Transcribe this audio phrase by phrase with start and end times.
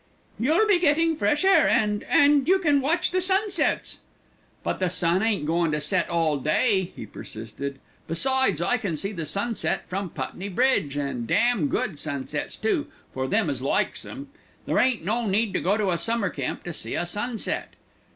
[0.39, 3.99] "You'll be getting fresh air and and you can watch the sunsets."
[4.63, 7.77] "But the sun ain't goin' to set all day," he persisted.
[8.07, 13.27] "Besides, I can see the sunset from Putney Bridge, an' damn good sunsets too, for
[13.27, 14.29] them as likes 'em.
[14.65, 17.75] There ain't no need to go to a summer camp to see a sunset."